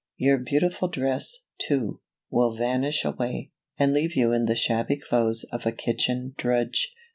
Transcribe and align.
Your 0.17 0.39
beautiful 0.39 0.87
dress, 0.87 1.41
too, 1.59 2.01
will 2.31 2.55
vanish 2.57 3.05
away, 3.05 3.51
and 3.77 3.93
leave 3.93 4.15
you 4.15 4.33
in 4.33 4.45
the 4.45 4.55
shabby 4.55 4.97
clothes 4.97 5.43
of 5.51 5.63
a 5.67 5.71
kitchen 5.71 6.33
drudge." 6.39 6.95